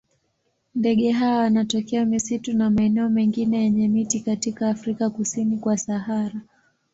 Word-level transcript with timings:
Ndege 0.75 1.11
hawa 1.11 1.37
wanatokea 1.37 2.05
misitu 2.05 2.53
na 2.53 2.69
maeneo 2.69 3.09
mengine 3.09 3.63
yenye 3.63 3.87
miti 3.87 4.19
katika 4.19 4.69
Afrika 4.69 5.09
kusini 5.09 5.57
kwa 5.57 5.77
Sahara. 5.77 6.41